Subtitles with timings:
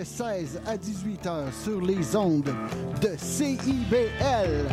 [0.00, 2.54] de 16 à 18 heures sur les ondes
[3.02, 4.66] de CIBL.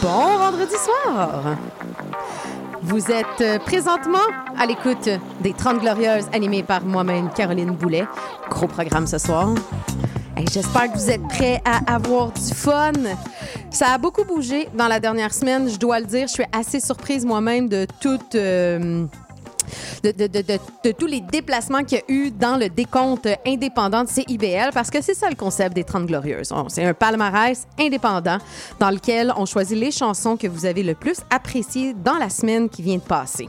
[0.00, 1.56] Bon vendredi soir!
[2.82, 4.18] Vous êtes présentement
[4.56, 5.08] à l'écoute
[5.40, 8.06] des 30 Glorieuses animées par moi-même, Caroline Boulet.
[8.48, 9.48] Gros programme ce soir.
[10.52, 12.92] J'espère que vous êtes prêts à avoir du fun.
[13.70, 16.26] Ça a beaucoup bougé dans la dernière semaine, je dois le dire.
[16.28, 18.34] Je suis assez surprise moi-même de toute...
[18.34, 19.06] euh,
[20.02, 24.90] de, tous les déplacements qu'il y a eu dans le décompte indépendant de CIBL, parce
[24.90, 26.52] que c'est ça le concept des 30 Glorieuses.
[26.68, 28.38] C'est un palmarès indépendant
[28.78, 32.68] dans lequel on choisit les chansons que vous avez le plus appréciées dans la semaine
[32.68, 33.46] qui vient de passer.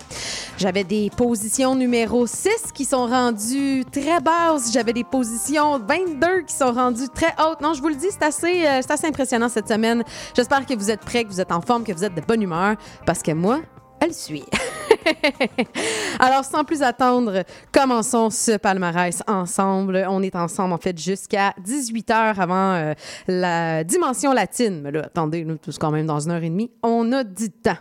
[0.57, 4.71] J'avais des positions numéro 6 qui sont rendues très basses.
[4.71, 7.61] J'avais des positions 22 qui sont rendues très hautes.
[7.61, 10.03] Non, je vous le dis, c'est assez, euh, assez impressionnant cette semaine.
[10.35, 12.41] J'espère que vous êtes prêts, que vous êtes en forme, que vous êtes de bonne
[12.41, 13.61] humeur, parce que moi,
[13.99, 14.45] elle suit.
[16.19, 20.05] Alors, sans plus attendre, commençons ce palmarès ensemble.
[20.09, 22.93] On est ensemble, en fait, jusqu'à 18 heures avant euh,
[23.27, 24.81] la dimension latine.
[24.81, 26.71] Mais là, attendez, nous, tous quand même dans une heure et demie.
[26.83, 27.77] On a du temps.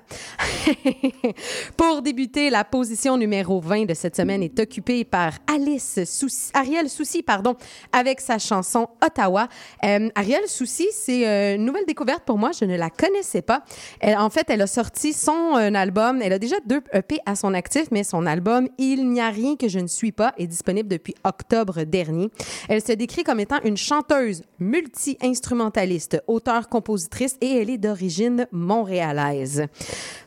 [1.76, 6.88] Pour débuter, la position numéro 20 de cette semaine est occupée par Alice Soucy, Ariel
[6.88, 7.56] Soucy, pardon,
[7.92, 9.48] avec sa chanson Ottawa.
[9.84, 12.50] Euh, Ariel Soucy, c'est euh, une nouvelle découverte pour moi.
[12.58, 13.62] Je ne la connaissais pas.
[14.02, 16.20] En fait, elle a sorti son euh, album.
[16.22, 19.56] Elle a déjà deux EP à son actif, mais son album Il n'y a rien
[19.56, 22.30] que je ne suis pas est disponible depuis octobre dernier.
[22.68, 29.66] Elle se décrit comme étant une chanteuse multi-instrumentaliste, auteure-compositrice et elle est d'origine montréalaise.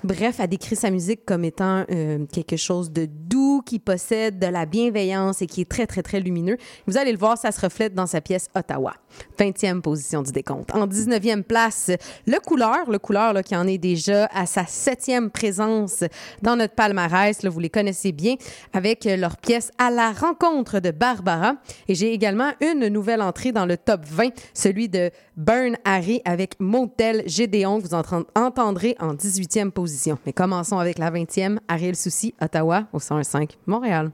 [0.03, 4.47] Bref, elle décrit sa musique comme étant euh, quelque chose de doux, qui possède de
[4.47, 6.58] la bienveillance et qui est très, très, très lumineux.
[6.88, 8.94] Vous allez le voir, ça se reflète dans sa pièce Ottawa.
[9.40, 10.73] 20e position du décompte.
[10.73, 11.92] En 19e place,
[12.25, 16.03] Le Couleur, Le Couleur là, qui en est déjà à sa septième présence
[16.41, 17.44] dans notre palmarès.
[17.45, 18.35] Vous les connaissez bien
[18.73, 21.56] avec euh, leur pièce À la rencontre de Barbara.
[21.88, 26.59] Et j'ai également une nouvelle entrée dans le top 20, celui de Burn Harry avec
[26.59, 30.17] Motel Gédéon que vous entend- entendrez en 18e position.
[30.25, 34.12] Mais commençons avec la 20e, Ariel Soucy, Ottawa, au 105 Montréal.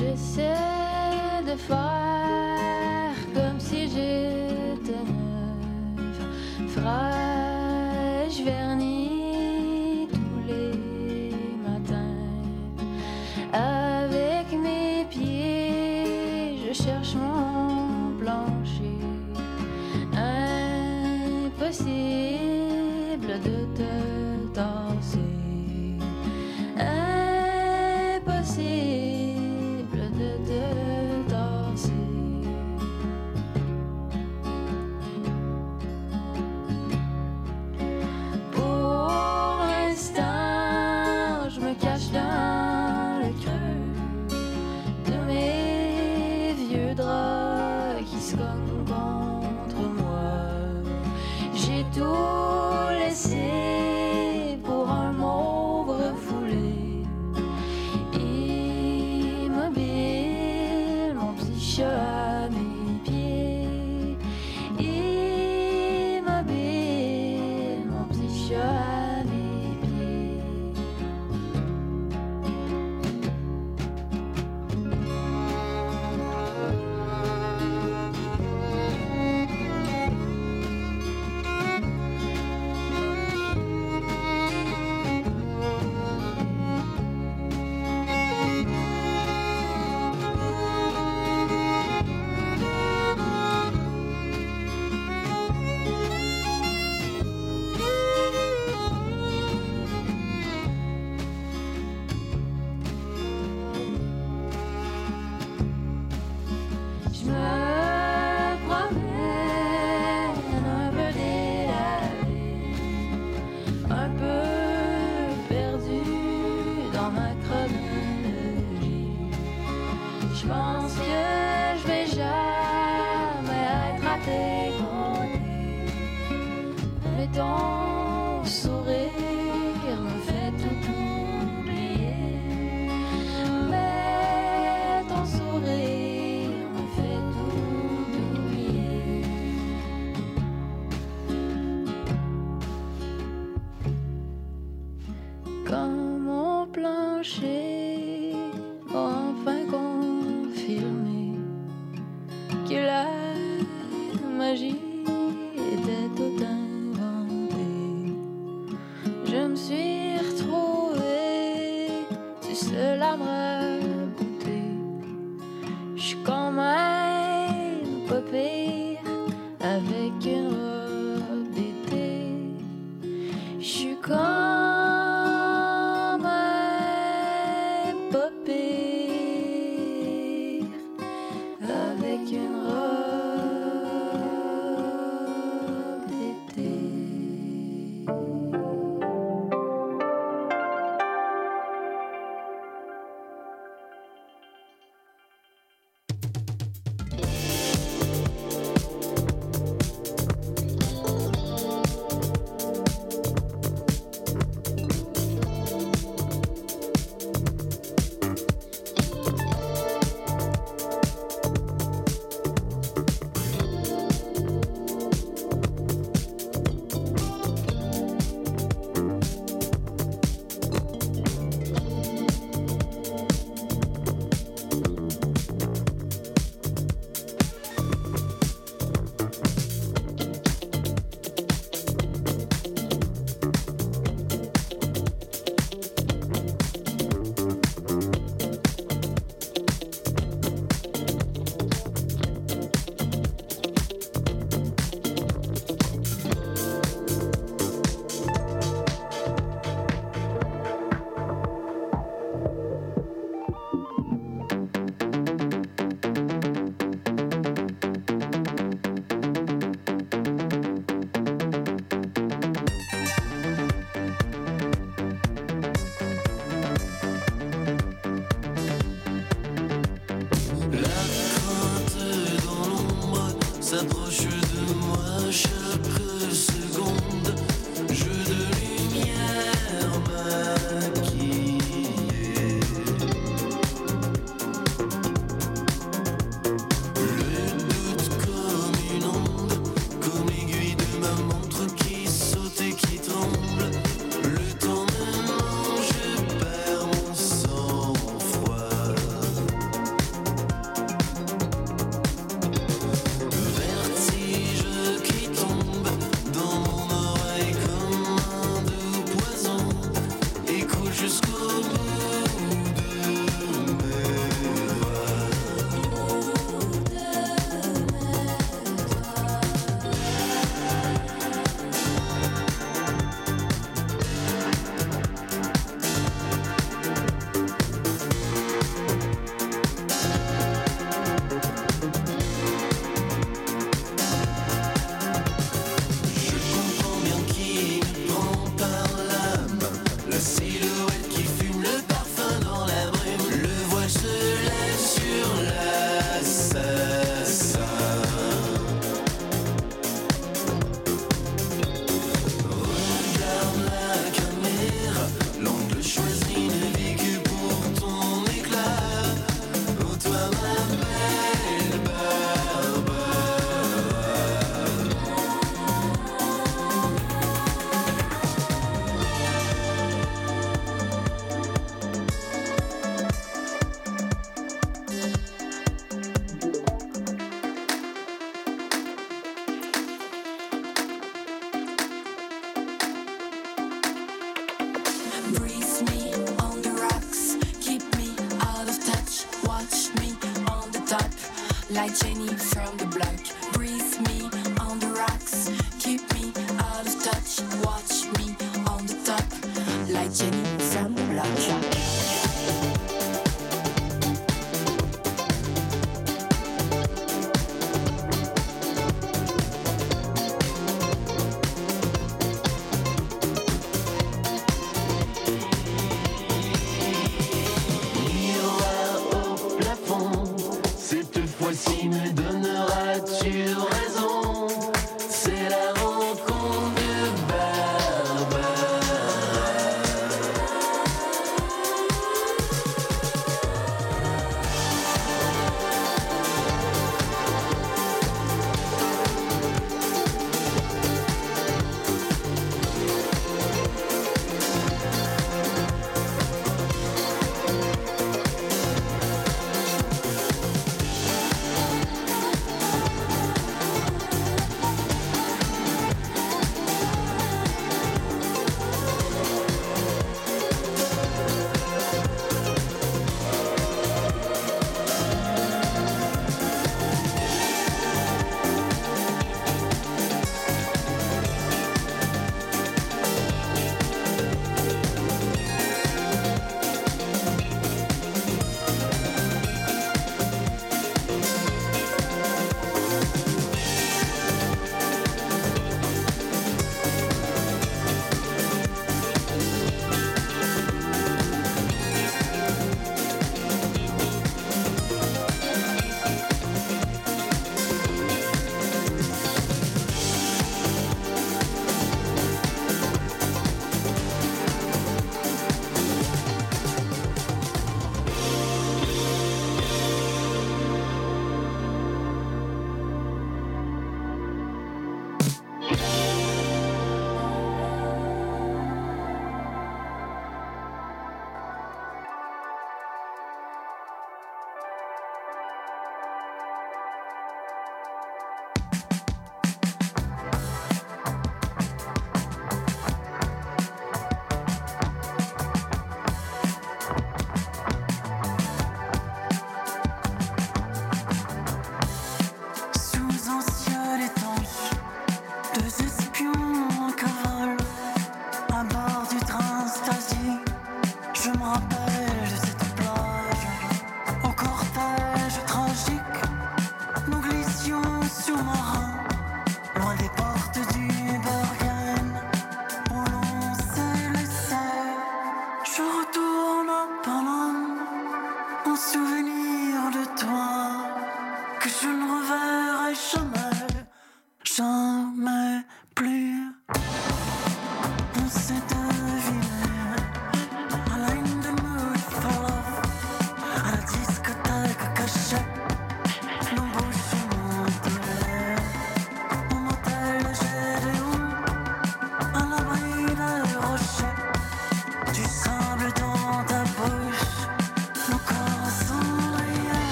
[0.00, 8.89] J'essaie de faire comme si j'étais neuve, fraîche, vernie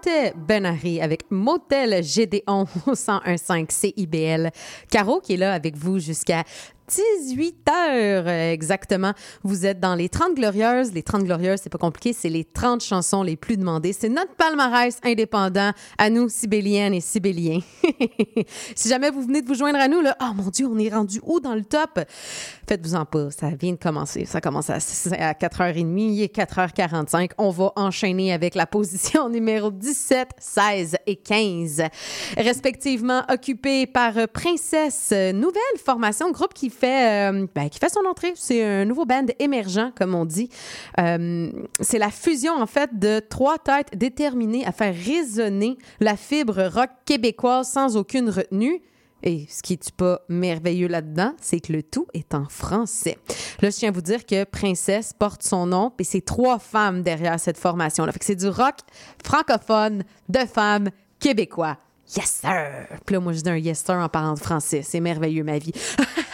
[0.00, 4.50] C'était Ben avec Motel Gédéon au 101.5 CIBL.
[4.90, 6.44] Caro qui est là avec vous jusqu'à
[6.88, 9.12] 18 heures euh, exactement.
[9.42, 10.92] Vous êtes dans les 30 glorieuses.
[10.92, 13.92] Les 30 glorieuses, c'est pas compliqué, c'est les 30 chansons les plus demandées.
[13.92, 17.60] C'est notre palmarès indépendant à nous, Sibéliennes et Sibéliens.
[18.74, 20.88] si jamais vous venez de vous joindre à nous, là, oh mon Dieu, on est
[20.88, 22.00] rendu où dans le top?
[22.68, 24.24] Faites-vous-en pas, ça vient de commencer.
[24.24, 27.30] Ça commence à, à 4h30, il est 4h45.
[27.38, 31.82] On va enchaîner avec la position numéro 17, 16 et 15,
[32.36, 38.32] respectivement occupée par Princesse, nouvelle formation, groupe qui fait, euh, ben, qui fait son entrée.
[38.34, 40.48] C'est un nouveau band émergent, comme on dit.
[40.98, 46.70] Euh, c'est la fusion, en fait, de trois têtes déterminées à faire résonner la fibre
[46.72, 48.80] rock québécoise sans aucune retenue.
[49.22, 53.18] Et ce qui est pas merveilleux là-dedans, c'est que le tout est en français.
[53.60, 57.02] Là, je tiens à vous dire que Princesse porte son nom et c'est trois femmes
[57.02, 58.12] derrière cette formation-là.
[58.12, 58.76] Fait que c'est du rock
[59.24, 61.78] francophone de femmes québécois.
[62.16, 62.86] Yes, sir!
[63.04, 64.82] Puis là, moi, je dis un yes, sir en parlant de français.
[64.82, 65.72] C'est merveilleux, ma vie.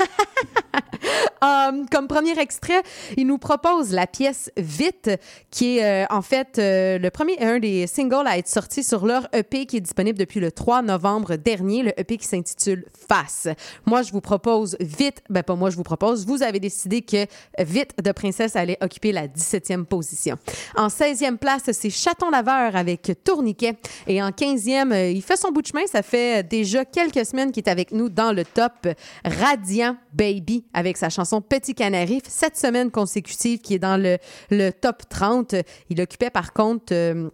[1.45, 2.83] Um, comme premier extrait,
[3.19, 5.11] il nous propose la pièce Vite,
[5.51, 9.05] qui est euh, en fait euh, le premier, un des singles à être sorti sur
[9.05, 13.49] leur EP qui est disponible depuis le 3 novembre dernier, le EP qui s'intitule Face.
[13.85, 17.27] Moi, je vous propose Vite, ben pas moi, je vous propose, vous avez décidé que
[17.59, 20.39] Vite de Princesse allait occuper la 17e position.
[20.77, 23.77] En 16e place, c'est Chaton Laveur avec Tourniquet.
[24.07, 27.53] Et en 15e, euh, il fait son bout de chemin, ça fait déjà quelques semaines
[27.53, 28.89] qu'il est avec nous dans le top
[29.25, 34.19] Radiant Baby avec sa chanson Petit Canari, sept semaines consécutives qui est dans le,
[34.51, 35.57] le top 30.
[35.91, 37.31] Il occupait par contre euh,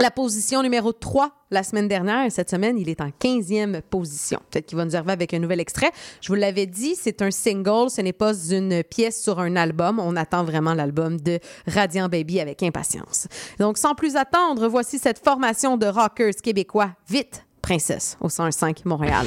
[0.00, 2.30] la position numéro 3 la semaine dernière.
[2.30, 4.40] Cette semaine, il est en 15e position.
[4.50, 5.90] Peut-être qu'il va nous arriver avec un nouvel extrait.
[6.20, 10.00] Je vous l'avais dit, c'est un single, ce n'est pas une pièce sur un album.
[10.00, 13.28] On attend vraiment l'album de Radiant Baby avec impatience.
[13.58, 16.90] Donc, sans plus attendre, voici cette formation de rockers québécois.
[17.08, 19.26] Vite, Princesse, au 105 Montréal.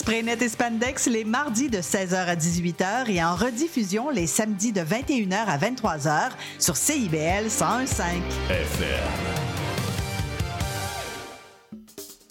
[0.00, 4.80] Spraynet et Spandex les mardis de 16h à 18h et en rediffusion les samedis de
[4.80, 8.00] 21h à 23h sur CIBL 101.5.
[8.48, 9.40] FM.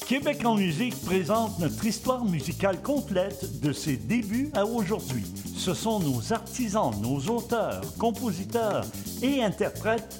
[0.08, 5.24] Québec en musique présente notre histoire musicale complète de ses débuts à aujourd'hui.
[5.56, 8.84] Ce sont nos artisans, nos auteurs, compositeurs
[9.22, 10.20] et interprètes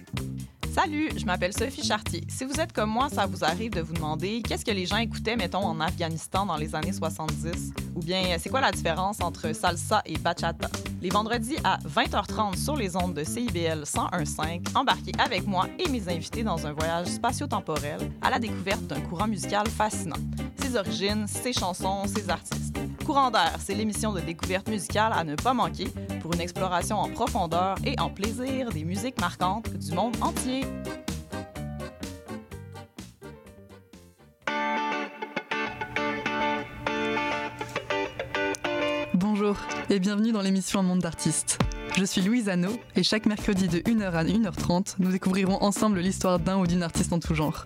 [0.73, 2.23] Salut, je m'appelle Sophie Chartier.
[2.29, 4.95] Si vous êtes comme moi, ça vous arrive de vous demander qu'est-ce que les gens
[4.95, 7.73] écoutaient, mettons, en Afghanistan dans les années 70?
[7.93, 10.69] Ou bien, c'est quoi la différence entre salsa et bachata?
[11.01, 16.07] Les vendredis à 20h30 sur les ondes de CIBL 101.5, embarquez avec moi et mes
[16.07, 20.15] invités dans un voyage spatio-temporel à la découverte d'un courant musical fascinant.
[20.55, 22.79] Ses origines, ses chansons, ses artistes.
[23.11, 25.89] Courant d'air, c'est l'émission de découverte musicale à ne pas manquer
[26.21, 30.61] pour une exploration en profondeur et en plaisir des musiques marquantes du monde entier.
[39.13, 39.57] Bonjour
[39.89, 41.59] et bienvenue dans l'émission Un monde d'artistes.
[41.97, 46.39] Je suis Louise Anneau et chaque mercredi de 1h à 1h30, nous découvrirons ensemble l'histoire
[46.39, 47.65] d'un ou d'une artiste en tout genre.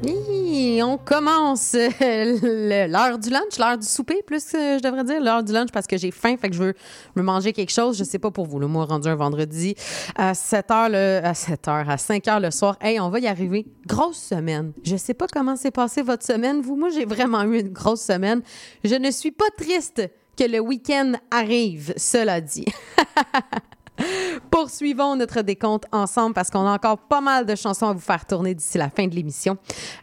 [0.00, 5.42] On commence euh, l'heure du lunch, l'heure du souper, plus euh, je devrais dire, l'heure
[5.42, 6.74] du lunch parce que j'ai faim, fait que je veux
[7.16, 7.98] me manger quelque chose.
[7.98, 9.74] Je sais pas pour vous, le moi rendu un vendredi
[10.16, 12.76] à 7 heures, le, à 7 heures, à 5 heures le soir.
[12.80, 13.66] Hey, on va y arriver.
[13.86, 14.72] Grosse semaine.
[14.84, 16.60] Je sais pas comment s'est passée votre semaine.
[16.60, 18.42] Vous, moi, j'ai vraiment eu une grosse semaine.
[18.84, 20.08] Je ne suis pas triste
[20.38, 22.66] que le week-end arrive, cela dit.
[24.50, 28.24] Poursuivons notre décompte ensemble parce qu'on a encore pas mal de chansons à vous faire
[28.26, 29.56] tourner d'ici la fin de l'émission.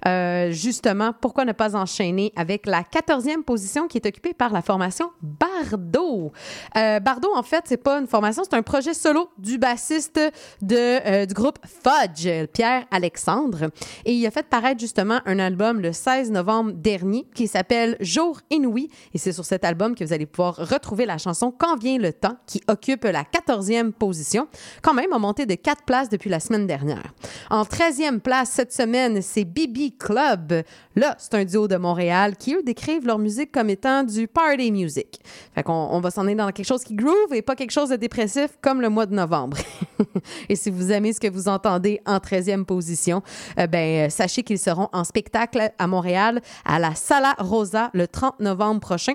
[0.07, 4.61] Euh, justement, pourquoi ne pas enchaîner avec la 14e position qui est occupée par la
[4.61, 6.31] formation Bardo?
[6.77, 10.19] Euh, Bardo, en fait, c'est pas une formation, c'est un projet solo du bassiste
[10.61, 13.69] de, euh, du groupe Fudge, Pierre Alexandre.
[14.05, 18.39] Et il a fait paraître justement un album le 16 novembre dernier qui s'appelle Jour
[18.49, 18.89] inouï.
[19.13, 22.13] Et c'est sur cet album que vous allez pouvoir retrouver la chanson Quand vient le
[22.13, 24.47] temps qui occupe la 14e position,
[24.81, 27.13] quand même a monté de 4 places depuis la semaine dernière.
[27.49, 30.63] En 13e place cette semaine, c'est Bibi Club.
[30.95, 34.71] Là, c'est un duo de Montréal qui, eux, décrivent leur musique comme étant du party
[34.71, 35.19] music.
[35.53, 37.89] Fait qu'on on va s'en aller dans quelque chose qui groove et pas quelque chose
[37.89, 39.57] de dépressif comme le mois de novembre.
[40.49, 43.21] et si vous aimez ce que vous entendez en 13e position,
[43.59, 48.07] euh, ben, euh, sachez qu'ils seront en spectacle à Montréal à la Sala Rosa le
[48.07, 49.13] 30 novembre prochain.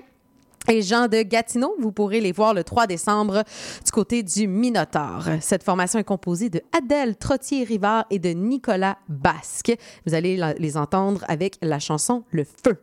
[0.69, 3.43] Et Jean de Gatineau, vous pourrez les voir le 3 décembre
[3.83, 5.25] du côté du Minotaure.
[5.41, 9.73] Cette formation est composée de Adèle Trottier-Rivard et de Nicolas Basque.
[10.05, 12.77] Vous allez les entendre avec la chanson Le Feu.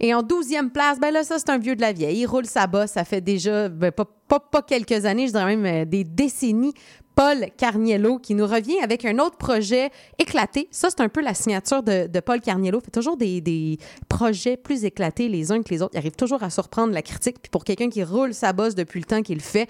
[0.00, 2.20] Et en 12e place, ben là, ça, c'est un vieux de la vieille.
[2.20, 5.56] Il roule sa bosse, ça fait déjà, ben, pas, pas, pas quelques années, je dirais
[5.56, 6.74] même euh, des décennies.
[7.14, 10.68] Paul Carniello qui nous revient avec un autre projet éclaté.
[10.70, 12.78] Ça, c'est un peu la signature de, Paul Carniello.
[12.80, 15.92] Il fait toujours des, des projets plus éclatés les uns que les autres.
[15.94, 17.36] Il arrive toujours à surprendre la critique.
[17.42, 19.68] Puis pour quelqu'un qui roule sa bosse depuis le temps qu'il fait,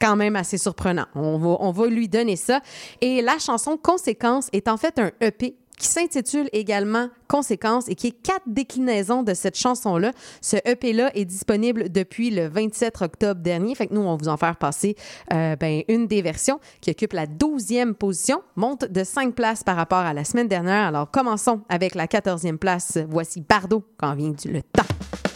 [0.00, 1.06] quand même assez surprenant.
[1.14, 2.60] On va, on va lui donner ça.
[3.00, 8.08] Et la chanson Conséquence est en fait un EP qui s'intitule également Conséquences et qui
[8.08, 10.12] est quatre déclinaisons de cette chanson-là.
[10.40, 13.74] Ce EP-là est disponible depuis le 27 octobre dernier.
[13.74, 14.96] Fait que nous, on va vous en faire passer
[15.32, 19.76] euh, ben, une des versions qui occupe la 12e position, monte de 5 places par
[19.76, 20.86] rapport à la semaine dernière.
[20.86, 22.98] Alors, commençons avec la 14e place.
[23.08, 25.27] Voici Bardot quand vient du le temps.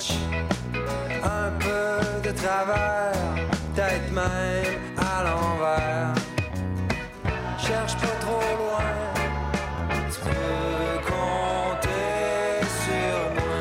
[0.00, 3.12] Un peu de travers,
[3.74, 6.14] peut-être même à l'envers.
[7.58, 8.92] Cherche pas trop loin,
[10.12, 13.58] tu peux compter sur moi.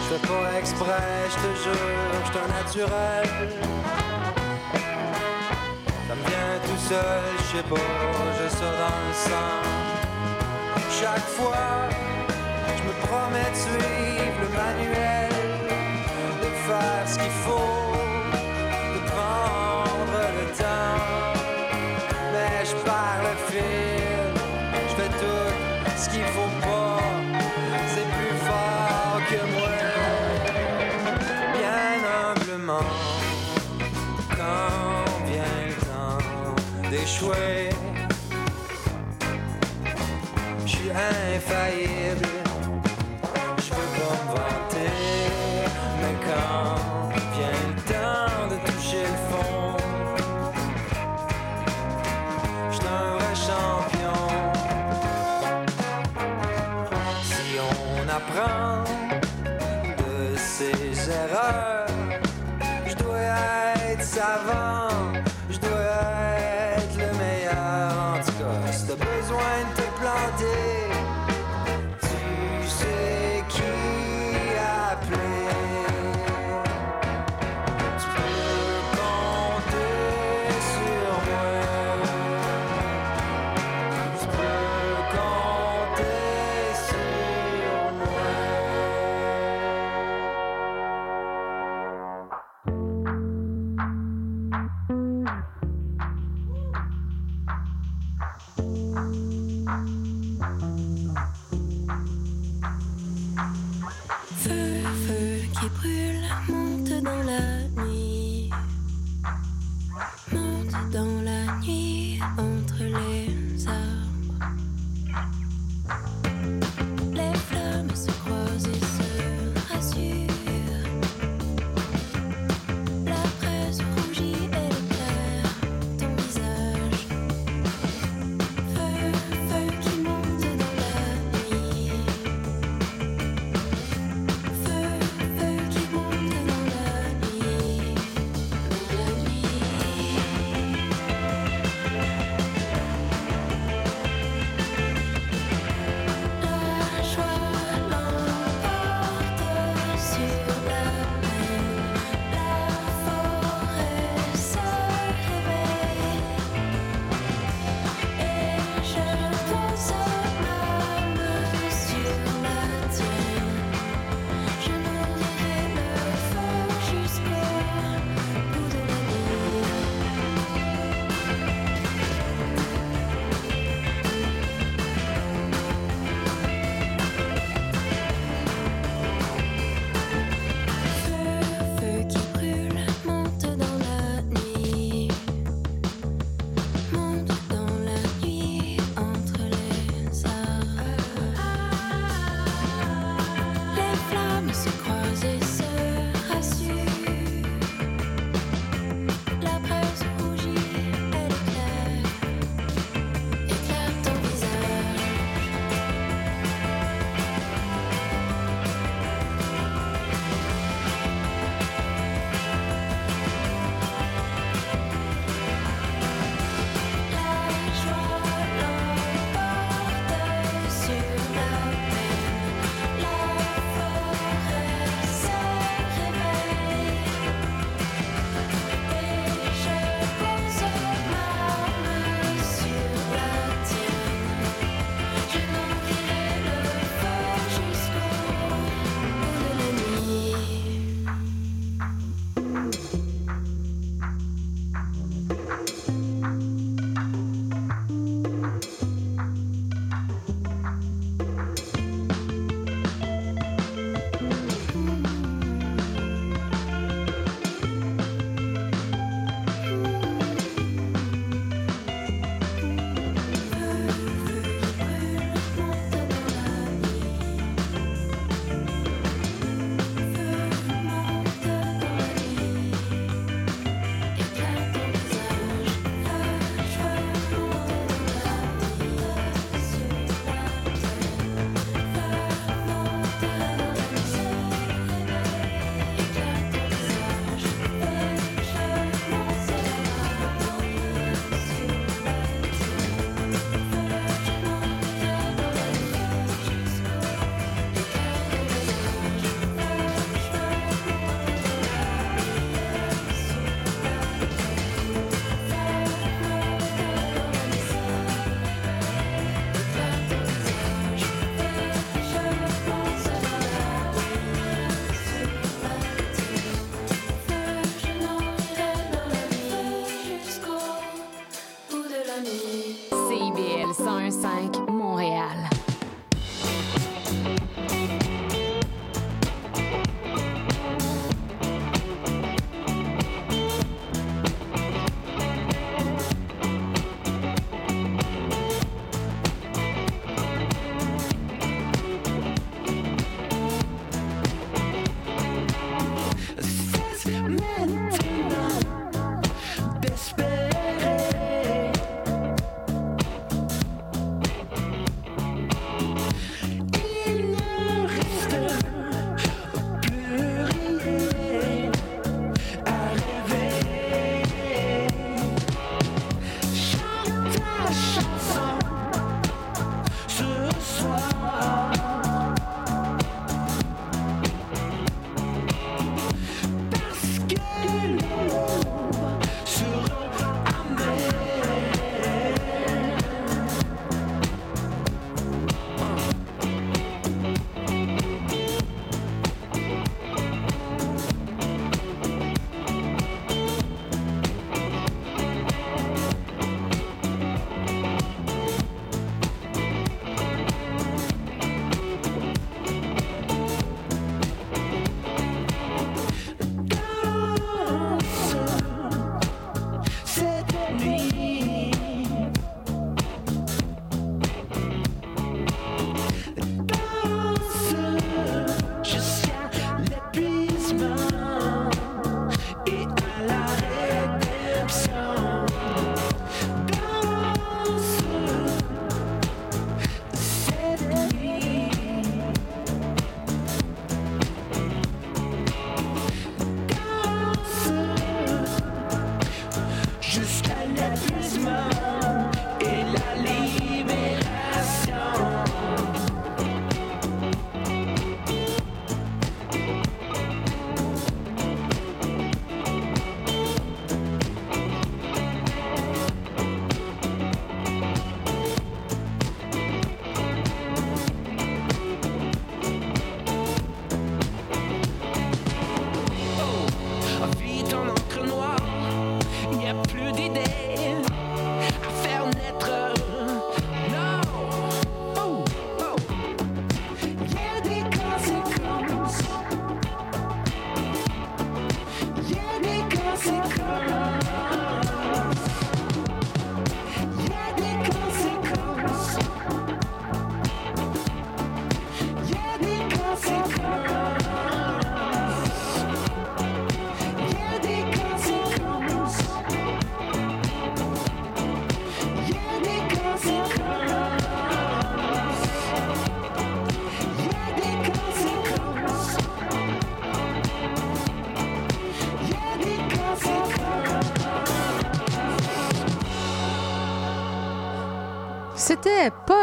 [0.00, 3.28] Je fais pas exprès, je te jure, je un naturel.
[6.08, 7.90] Ça me vient tout seul, je sais pas,
[8.38, 9.74] j'ai ça dans le sang.
[11.00, 12.13] Chaque fois, je
[13.06, 15.30] promets de suivre le manuel,
[16.42, 17.92] de faire ce qu'il faut,
[18.94, 21.00] de prendre le temps.
[22.32, 24.32] Mais je perds le fil,
[24.88, 25.52] je fais tout
[25.96, 26.98] ce qu'il faut pas,
[27.92, 29.74] c'est plus fort que moi.
[31.56, 32.90] Bien humblement,
[34.38, 37.70] quand vient le temps d'échouer.
[40.66, 42.23] Je suis infaillible,
[46.34, 49.76] quand vient le temps de toucher le fond,
[52.70, 54.22] je suis un vrai champion.
[57.22, 58.84] Si on apprend
[60.02, 60.93] de ses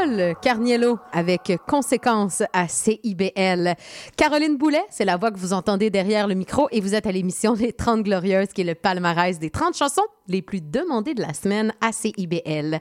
[0.02, 3.76] Paul Carniello avec Conséquences à CIBL.
[4.18, 7.12] Caroline Boulet, c'est la voix que vous entendez derrière le micro et vous êtes à
[7.12, 11.22] l'émission Les 30 Glorieuses, qui est le palmarès des 30 chansons les plus demandées de
[11.22, 12.80] la semaine à CIBL.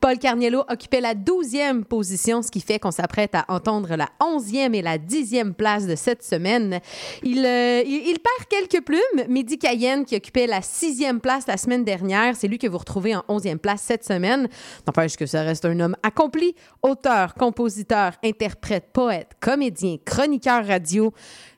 [0.00, 4.74] Paul Carniello occupait la 12e position, ce qui fait qu'on s'apprête à entendre la 11e
[4.74, 6.80] et la 10e place de cette semaine.
[7.22, 9.00] Il, euh, il perd quelques plumes.
[9.28, 13.14] Mehdi Cayenne, qui occupait la 6e place la semaine dernière, c'est lui que vous retrouvez
[13.14, 14.48] en 11e place cette semaine.
[14.86, 21.12] N'empêche que ça reste un homme accompli, auteur, compositeur, interprète, poète, comédien, chroniqueur radio.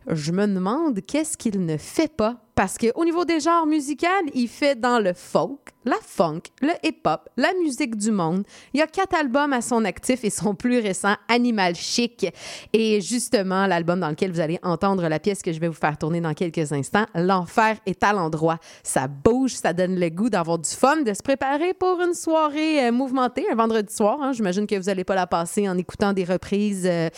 [0.09, 2.37] Je me demande qu'est-ce qu'il ne fait pas?
[2.55, 7.29] Parce qu'au niveau des genres musicaux, il fait dans le folk, la funk, le hip-hop,
[7.37, 8.45] la musique du monde.
[8.75, 12.27] Il y a quatre albums à son actif et son plus récent, Animal Chic.
[12.73, 15.99] Et justement, l'album dans lequel vous allez entendre la pièce que je vais vous faire
[15.99, 18.59] tourner dans quelques instants, L'enfer est à l'endroit.
[18.83, 22.87] Ça bouge, ça donne le goût d'avoir du fun, de se préparer pour une soirée
[22.87, 24.19] euh, mouvementée, un vendredi soir.
[24.23, 24.33] hein.
[24.33, 27.09] J'imagine que vous n'allez pas la passer en écoutant des reprises euh,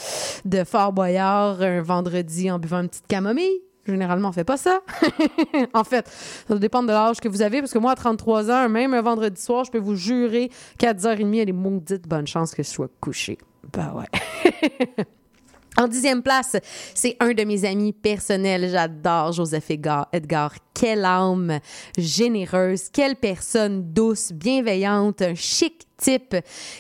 [0.45, 3.61] de Fort Boyard un vendredi en buvant une petite camomille.
[3.87, 4.81] Généralement, on fait pas ça.
[5.75, 6.09] en fait,
[6.49, 9.03] ça dépend de l'âge que vous avez, parce que moi, à 33 ans, même un
[9.03, 12.69] vendredi soir, je peux vous jurer qu'à 10h30, elle est maudite bonne chance que je
[12.69, 13.39] sois couché.
[13.73, 15.05] Ben ouais.
[15.77, 16.57] En dixième place,
[16.95, 18.71] c'est un de mes amis personnels.
[18.71, 20.07] J'adore Joseph Edgar.
[20.13, 20.55] Edgar.
[20.73, 21.59] Quelle âme
[21.99, 25.89] généreuse, quelle personne douce, bienveillante, un chic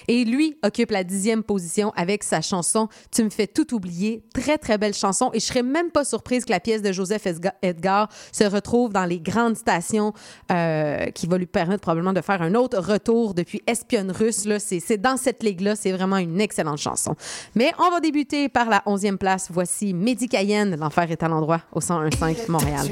[0.08, 4.22] Et lui occupe la dixième position avec sa chanson Tu me fais tout oublier.
[4.34, 5.30] Très, très belle chanson.
[5.32, 7.26] Et je serais même pas surprise que la pièce de Joseph
[7.62, 10.12] Edgar se retrouve dans les grandes stations
[10.52, 14.46] euh, qui va lui permettre probablement de faire un autre retour depuis Espionne russe.
[14.58, 15.76] C'est, dans cette ligue-là.
[15.76, 17.14] C'est vraiment une excellente chanson.
[17.54, 19.48] Mais on va débuter par la onzième place.
[19.50, 20.76] Voici Mehdi Cayenne.
[20.76, 22.86] L'enfer est à l'endroit au 101.5 Montréal.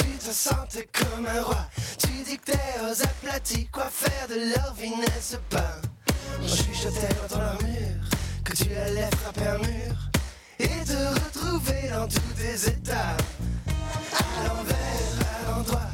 [0.00, 1.68] Tu te sentais comme un roi.
[1.98, 5.76] Tu dictais aux aplatis quoi faire de leur vie n'est-ce pas?
[6.42, 8.04] On chuchotait dans ton armure
[8.44, 9.94] que tu allais frapper un mur
[10.58, 13.16] et te retrouver dans tous tes états.
[14.18, 14.76] À l'envers,
[15.20, 15.90] à l'endroit,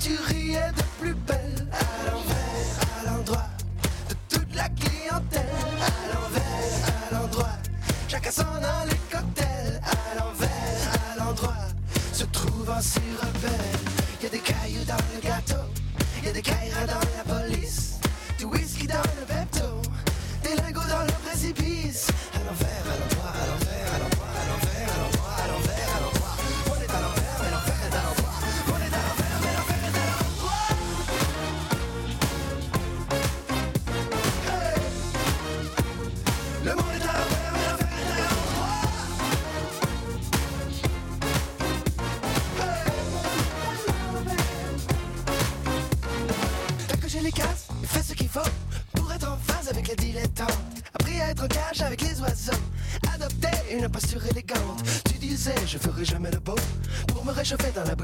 [0.00, 1.66] tu riais de plus belle.
[1.72, 3.48] À l'envers, à l'endroit
[4.08, 5.48] de toute la clientèle.
[5.80, 7.56] À l'envers, à l'endroit,
[8.08, 8.84] chacun s'en a
[12.68, 14.22] un si rebelle.
[14.22, 15.64] Y a des cailloux dans le gâteau,
[16.24, 17.98] y a des caïras dans la police,
[18.38, 19.82] du whisky dans le Pepto,
[20.42, 22.08] des lingots dans le précipice.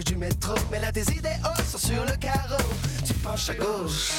[0.01, 0.55] Du métro.
[0.71, 2.63] Mais là, tes idéaux sont sur le carreau.
[3.05, 4.13] Tu penches à gauche,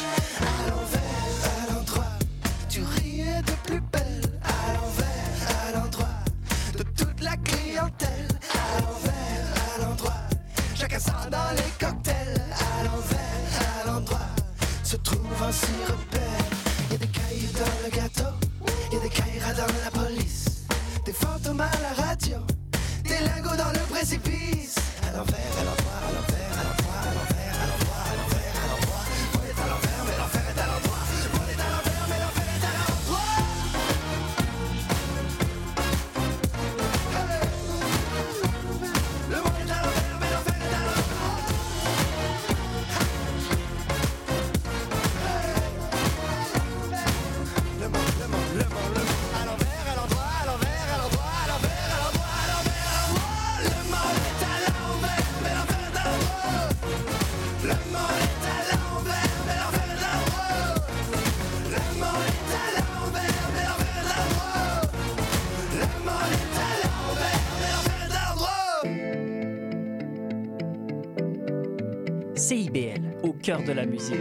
[74.03, 74.19] Je sais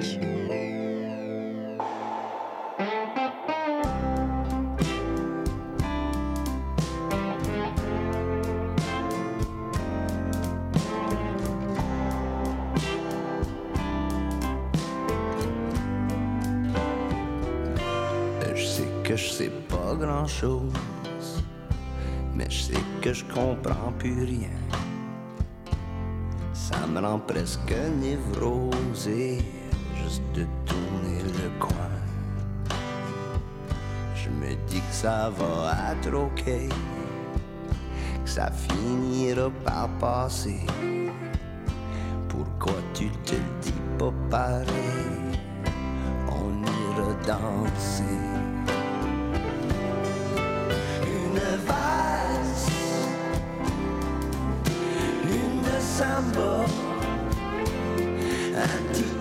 [19.02, 20.72] que je sais pas grand chose,
[22.36, 24.48] mais je sais que je comprends plus rien.
[26.52, 29.38] Ça me rend presque névrosé
[35.02, 36.44] ça va être ok,
[38.24, 40.60] que ça finira par passer.
[42.28, 45.40] Pourquoi tu te dis pas pareil?
[46.28, 48.20] On ira danser.
[51.04, 52.70] Une valse,
[55.24, 56.64] une samba,
[58.54, 59.11] un petit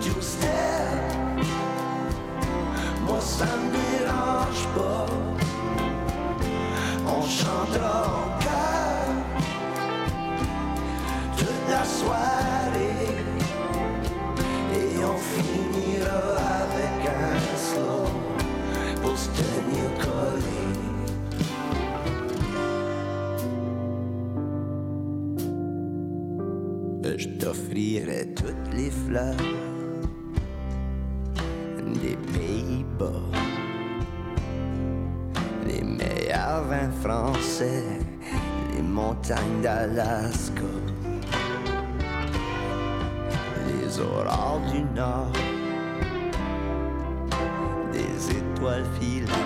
[48.81, 49.40] des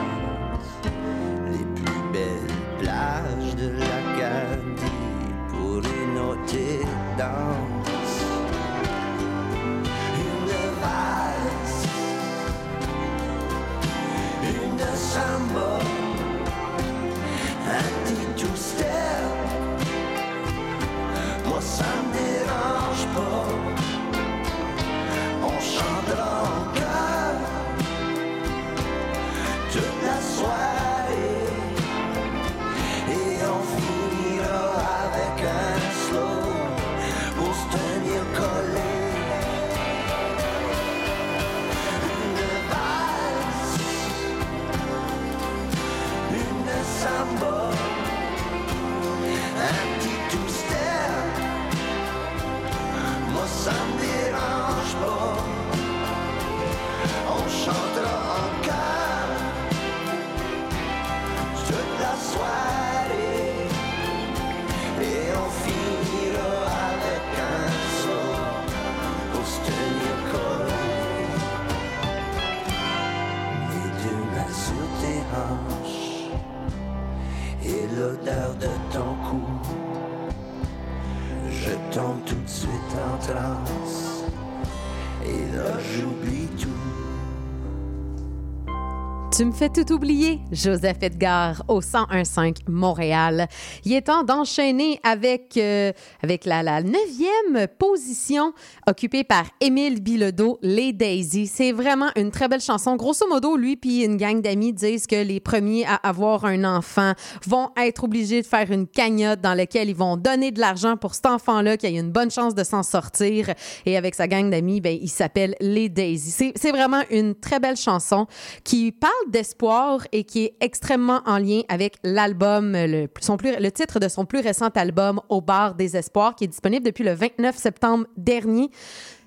[89.36, 93.48] Tu me fais tout oublier, Joseph Edgar au 1015 Montréal.
[93.84, 95.92] Il est temps d'enchaîner avec, euh,
[96.24, 98.54] avec la, la neuvième position
[98.88, 101.48] occupée par Émile Bilodeau, Les Daisy.
[101.48, 102.96] C'est vraiment une très belle chanson.
[102.96, 107.12] Grosso modo, lui puis une gang d'amis disent que les premiers à avoir un enfant
[107.46, 111.14] vont être obligés de faire une cagnotte dans laquelle ils vont donner de l'argent pour
[111.14, 113.50] cet enfant-là qui a une bonne chance de s'en sortir.
[113.86, 116.32] Et avec sa gang d'amis, ben, il s'appelle Les Daisy.
[116.32, 118.28] C'est- C'est vraiment une très belle chanson
[118.64, 123.72] qui parle d'espoir et qui est extrêmement en lien avec l'album, le, son plus, le
[123.72, 127.14] titre de son plus récent album, Au bar des espoirs, qui est disponible depuis le
[127.14, 128.70] 29 septembre dernier.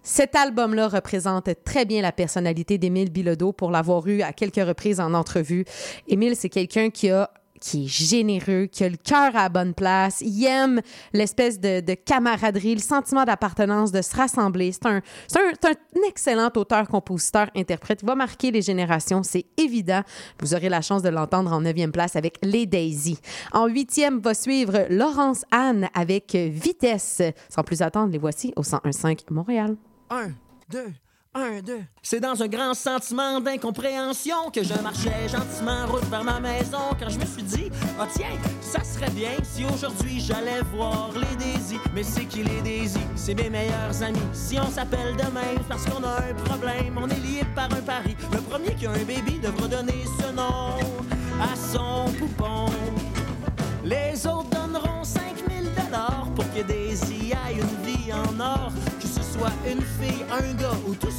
[0.03, 5.01] Cet album-là représente très bien la personnalité d'Émile Bilodeau pour l'avoir eu à quelques reprises
[5.01, 5.65] en entrevue.
[6.07, 7.31] Émile, c'est quelqu'un qui a
[7.61, 10.21] qui est généreux, qui a le cœur à la bonne place.
[10.21, 10.81] Il aime
[11.13, 14.73] l'espèce de, de camaraderie, le sentiment d'appartenance, de se rassembler.
[14.73, 18.01] C'est un, un excellent auteur, compositeur, interprète.
[18.03, 20.03] Il va marquer les générations, c'est évident.
[20.41, 23.19] Vous aurez la chance de l'entendre en neuvième place avec Les Daisy.
[23.53, 27.23] En huitième va suivre Laurence Anne avec Vitesse.
[27.49, 29.77] Sans plus attendre, les voici au 1015 Montréal.
[30.11, 30.31] Un,
[30.71, 30.93] deux,
[31.35, 31.81] un, deux.
[32.03, 37.09] C'est dans un grand sentiment d'incompréhension que je marchais gentiment route vers ma maison quand
[37.09, 37.71] je me suis dit,
[38.01, 41.79] ah tiens, ça serait bien si aujourd'hui j'allais voir les Daisy.
[41.95, 42.99] Mais c'est qui les Daisy?
[43.15, 44.19] C'est mes meilleurs amis.
[44.33, 48.17] Si on s'appelle demain parce qu'on a un problème, on est liés par un pari.
[48.33, 50.75] Le premier qui a un baby devra donner ce nom
[51.41, 52.67] à son poupon.
[53.85, 58.73] Les autres donneront 5000 dollars pour que Daisy aille une vie en or.
[59.01, 61.11] Que ce soit une fille, un gars ou tout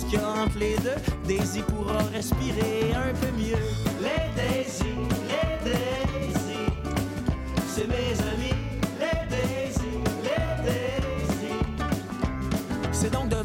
[0.60, 0.96] les deux,
[1.28, 3.64] Daisy pourra respirer un peu mieux.
[4.02, 4.96] Les Daisy,
[5.28, 6.66] les Daisy,
[7.68, 8.56] c'est mes amis.
[9.00, 9.94] Les Daisy,
[10.24, 11.54] les Daisy.
[12.92, 13.39] C'est donc une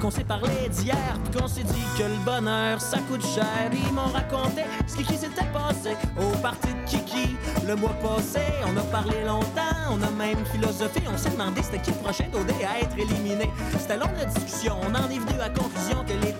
[0.00, 3.70] qu'on s'est parlé d'hier, puis qu'on s'est dit que le bonheur ça coûte cher.
[3.72, 7.36] Ils m'ont raconté ce qui s'était passé au parti de Kiki.
[7.66, 11.80] Le mois passé, on a parlé longtemps, on a même philosophé, on s'est demandé c'était
[11.80, 13.50] qui le prochain d'OD à être éliminé.
[13.78, 16.32] C'était long la discussion, on en est venu à la conclusion que les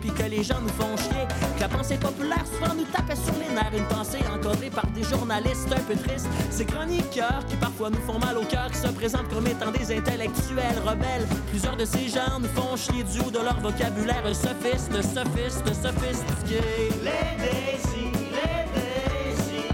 [0.00, 1.26] puis que les gens nous font chier.
[1.56, 5.02] Que la pensée populaire souvent nous tapait sur les nerfs, une pensée encodée par des
[5.02, 6.28] journalistes un peu tristes.
[6.50, 9.92] Ces chroniqueurs qui parfois nous font mal au cœur, qui se présentent comme étant des
[9.96, 11.26] intellectuels rebelles.
[11.48, 16.60] Plusieurs de ces gens nous font chier du haut de leur vocabulaire sophiste, sophiste, sophistiqué.
[17.02, 19.64] Les Daisy, les Daisy,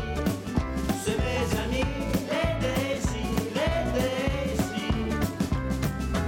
[1.05, 1.91] c'est mes amis.
[2.31, 3.24] Les Daisy,
[3.55, 3.77] les.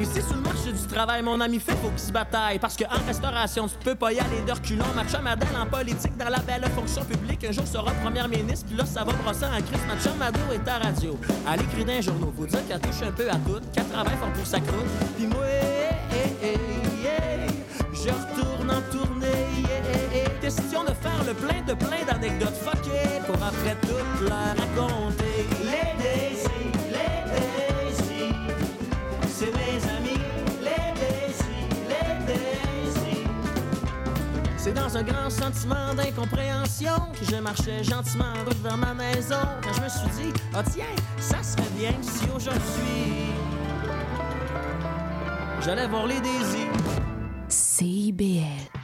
[0.03, 0.43] Ici, sur le
[0.79, 2.59] du travail, mon ami fait faut qu'il se bataille.
[2.59, 4.85] Parce qu'en restauration, tu peux pas y aller de reculons.
[4.95, 8.77] Ma chum en politique, dans la belle fonction publique, un jour sera première ministre, puis
[8.77, 9.85] là, ça va brosser en crise.
[9.87, 11.19] Ma chum est à radio.
[11.53, 14.17] Elle écrit dans les journaux, faut dire qu'elle touche un peu à tout, qu'elle travaille
[14.17, 14.87] fort pour sa croûte.
[15.17, 17.47] Puis moi, eh, eh, eh,
[17.93, 19.29] je retourne en tournée.
[20.41, 25.47] Question de faire le plein de plein d'anecdotes fuckées pour après tout leur raconter.
[25.65, 26.48] Les
[34.97, 39.37] un grand sentiment d'incompréhension que je marchais gentiment en route vers ma maison.
[39.63, 40.85] Quand je me suis dit, ah tiens,
[41.19, 43.35] ça serait bien si aujourd'hui
[45.61, 46.67] j'allais voir les Daisy.
[47.49, 48.78] CIBL.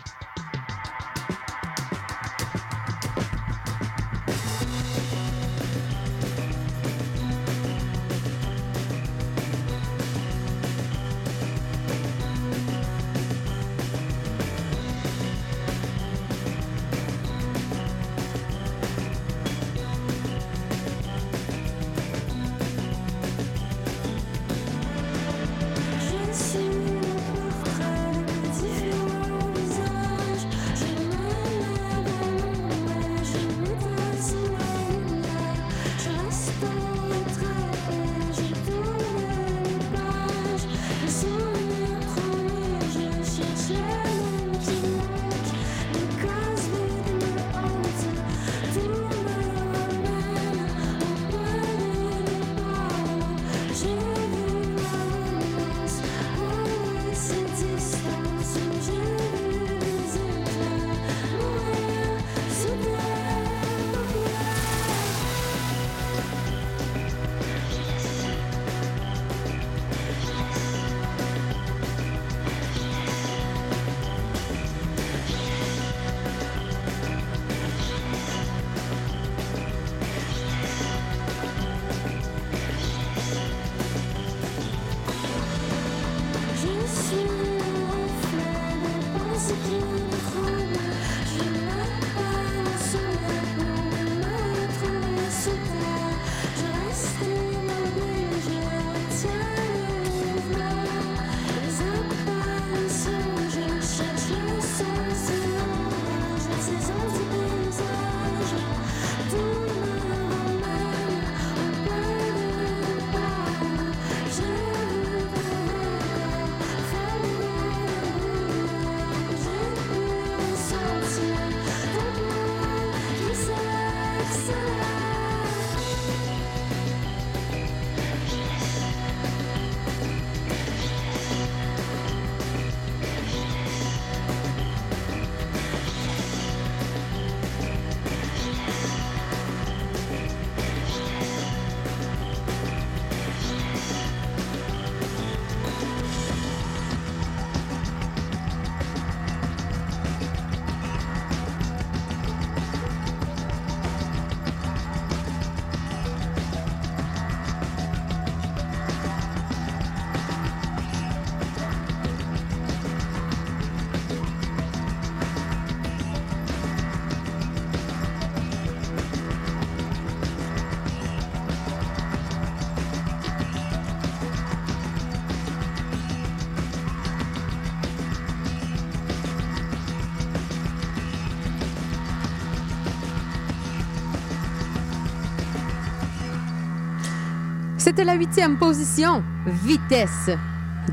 [187.96, 190.28] C'était la huitième position, Vitesse.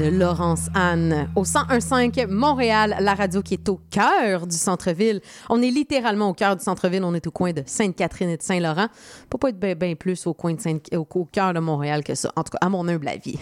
[0.10, 5.22] Laurence Anne au 1015 Montréal, la radio qui est au cœur du centre-ville.
[5.50, 7.04] On est littéralement au cœur du centre-ville.
[7.04, 8.88] On est au coin de Sainte-Catherine et de Saint-Laurent.
[9.30, 12.16] Peut pas être bien plus au coin de Sainte au, au cœur de Montréal que
[12.16, 12.32] ça.
[12.36, 13.38] En tout cas, à mon humble avis.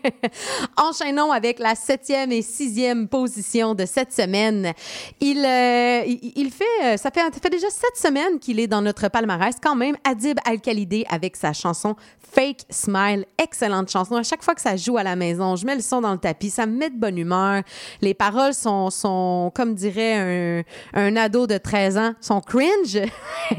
[0.76, 4.72] Enchaînons avec la septième et sixième position de cette semaine.
[5.20, 9.08] Il, euh, fait, euh, ça fait, ça fait déjà sept semaines qu'il est dans notre
[9.08, 9.96] palmarès quand même.
[10.04, 11.96] Adib Al-Khalidé avec sa chanson
[12.32, 13.24] Fake Smile.
[13.38, 14.16] Excellente chanson.
[14.16, 16.18] À chaque fois que ça joue à la maison, je mets le son dans le
[16.18, 17.62] tapis, ça me met de bonne humeur.
[18.00, 20.62] Les paroles sont, sont comme dirait
[20.94, 22.98] un, un ado de 13 ans, sont cringe.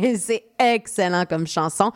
[0.17, 1.91] C'est excellent comme chanson.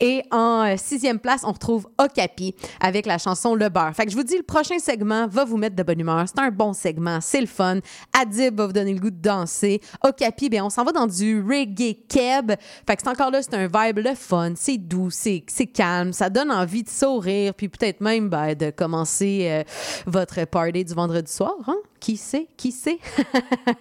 [0.00, 3.94] Et en euh, sixième place, on retrouve Okapi avec la chanson Le Beurre.
[3.94, 6.24] Fait que je vous dis, le prochain segment va vous mettre de bonne humeur.
[6.26, 7.78] C'est un bon segment, c'est le fun.
[8.18, 9.80] Adib va vous donner le goût de danser.
[10.04, 12.52] Okapi, ben on s'en va dans du reggae keb.
[12.86, 16.12] Fait que c'est encore là, c'est un vibe le fun, c'est doux, c'est c'est calme,
[16.12, 19.62] ça donne envie de sourire, puis peut-être même ben, de commencer euh,
[20.06, 21.54] votre party du vendredi soir.
[21.66, 21.76] Hein?
[22.00, 22.46] Qui sait?
[22.56, 22.98] Qui sait?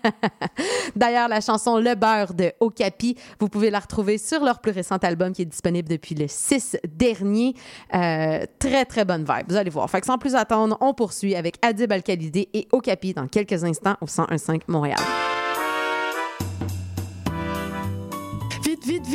[0.95, 4.97] D'ailleurs, la chanson Le beurre de Okapi, vous pouvez la retrouver sur leur plus récent
[4.97, 7.53] album qui est disponible depuis le 6 dernier.
[7.93, 9.45] Euh, très, très bonne vibe.
[9.49, 9.89] Vous allez voir.
[9.89, 13.95] Fait que sans plus attendre, on poursuit avec Adib Al-Khalidé et Okapi dans quelques instants
[14.01, 14.97] au 1015 Montréal.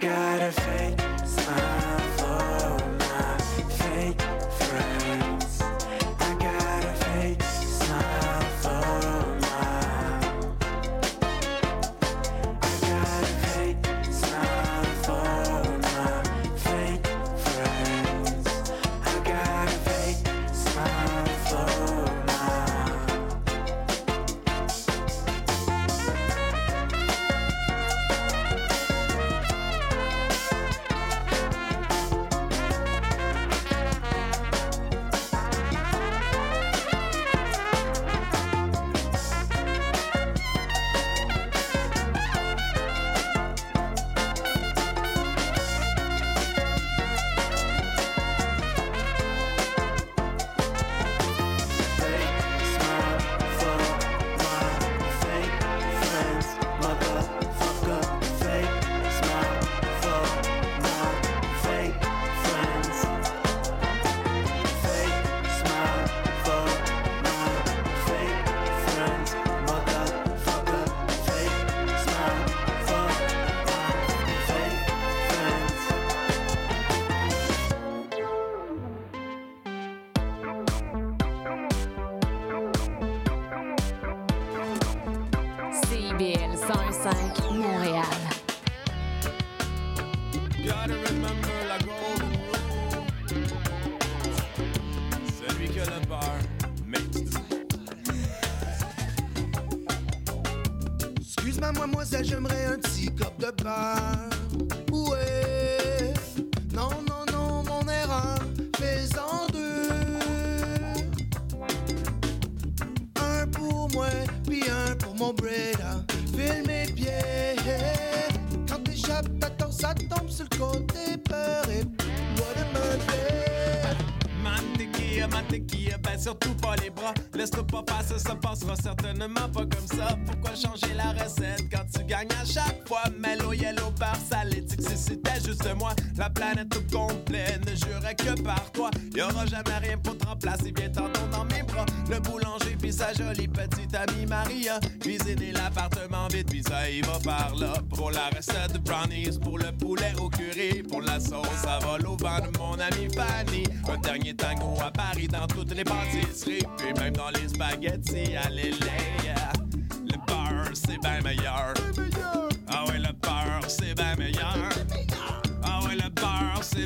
[0.00, 3.38] Got a fake smile for my
[3.68, 4.22] fake
[4.60, 5.47] friends.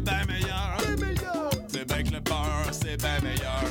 [0.02, 0.76] Bien meilleur.
[1.68, 3.62] C'est bien que le beurre, c'est bien meilleur.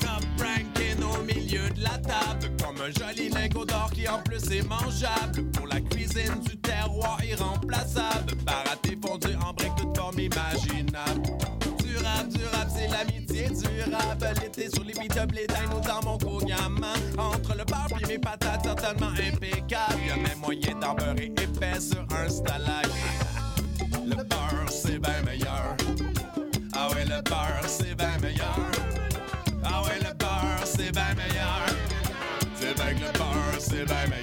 [0.00, 4.50] Top ranking au milieu de la table, comme un joli lingot d'or qui en plus
[4.50, 5.44] est mangeable.
[5.52, 11.22] Pour la cuisine du terroir irremplaçable, baraté fondu en briques toute forme imaginable.
[11.78, 14.40] Durable, durable, c'est l'amitié durable.
[14.42, 16.96] L'été sur les beat-up, les dinos dans mon cognaman.
[17.18, 20.00] Entre le beurre et mes patates, certainement impeccable.
[20.06, 22.86] Y'a même moyen d'en beurrer épais sur un stalag.
[24.06, 25.35] Le beurre, c'est bien meilleur.
[27.16, 28.58] Le beurre, c'est bien meilleur.
[29.64, 31.64] Ah ouais, le beurre, c'est bien meilleur.
[32.54, 34.15] C'est bien que le beurre, c'est bien meilleur.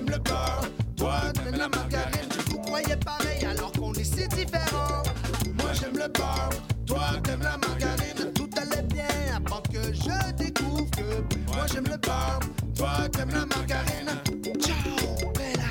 [0.00, 0.62] J'aime le beurre,
[0.96, 2.28] toi t'aimes la margarine.
[2.48, 5.02] Vous croyez pareil alors qu'on est si différents.
[5.52, 6.48] Moi j'aime le beurre,
[6.86, 8.32] toi t'aimes la margarine.
[8.34, 9.04] Tout allait bien
[9.36, 12.40] avant que je découvre que moi j'aime le beurre,
[12.74, 14.10] toi t'aimes la margarine.
[14.58, 15.68] Ciao, bella.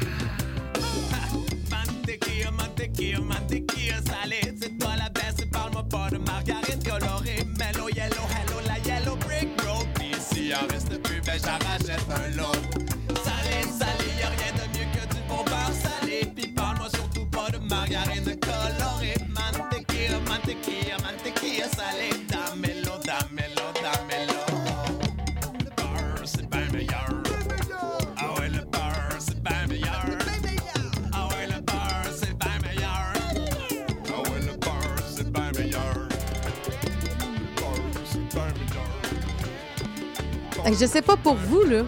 [1.71, 4.55] Mantequilla, mantequilla, mantequilla salée.
[4.61, 7.47] C'est toi la baisse, parle-moi pas de margarine colorée.
[7.57, 9.87] Mellow, yellow, hello, la yellow brick road.
[10.19, 12.48] S'il en reste plus, ben j'en rachète un lot.
[40.79, 41.83] Je sais pas pour vous, là.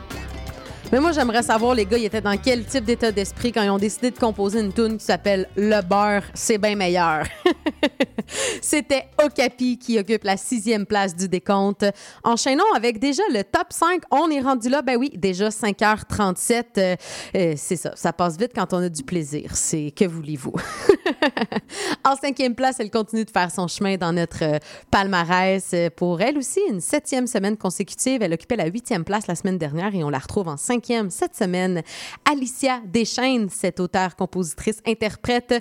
[0.91, 3.69] Mais moi, j'aimerais savoir, les gars, ils étaient dans quel type d'état d'esprit quand ils
[3.69, 7.23] ont décidé de composer une tune qui s'appelle Le beurre, c'est bien meilleur.
[8.61, 11.85] C'était Okapi qui occupe la sixième place du décompte.
[12.23, 14.01] Enchaînons avec déjà le top 5.
[14.11, 16.63] On est rendu là, ben oui, déjà 5h37.
[16.77, 16.95] Euh,
[17.35, 19.55] euh, c'est ça, ça passe vite quand on a du plaisir.
[19.55, 20.53] C'est que voulez-vous?
[22.05, 24.59] en cinquième place, elle continue de faire son chemin dans notre euh,
[24.89, 25.71] palmarès.
[25.73, 28.21] Euh, Pour elle aussi, une septième semaine consécutive.
[28.21, 31.35] Elle occupait la huitième place la semaine dernière et on la retrouve en cinquième cette
[31.35, 31.81] semaine.
[32.29, 35.55] Alicia Deschaines, cette auteure, compositrice, interprète,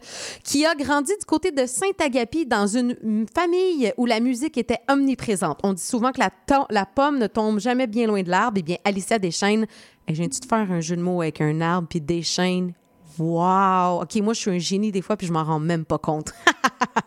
[0.44, 5.61] qui a grandi du côté de Saint-Agapi dans une famille où la musique était omniprésente.
[5.62, 6.30] On dit souvent que la,
[6.68, 8.59] la pomme ne tombe jamais bien loin de l'arbre.
[8.59, 9.66] Eh bien, Alicia Deschaines,
[10.06, 11.89] et j'ai de faire un jeu de mots avec un arbre?
[11.89, 12.74] Puis des chaînes.
[13.18, 14.02] Wow!
[14.02, 16.32] OK, moi, je suis un génie des fois, puis je m'en rends même pas compte.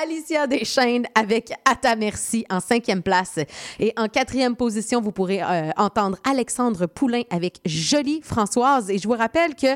[0.00, 3.38] Alicia Deschaines avec À merci en cinquième place.
[3.80, 8.90] Et en quatrième position, vous pourrez euh, entendre Alexandre Poulain avec Jolie Françoise.
[8.90, 9.66] Et je vous rappelle que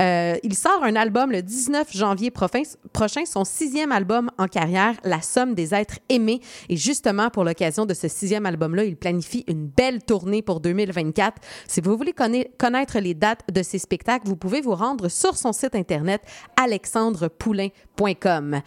[0.00, 2.62] euh, il sort un album le 19 janvier prochain,
[2.92, 6.40] prochain, son sixième album en carrière, La somme des êtres aimés.
[6.68, 11.36] Et justement, pour l'occasion de ce sixième album-là, il planifie une belle tournée pour 2024.
[11.68, 15.36] Si vous voulez conna- connaître les dates de ses spectacles, vous pouvez vous rendre sur
[15.36, 16.22] son site internet
[16.60, 18.60] alexandrepoulain.com.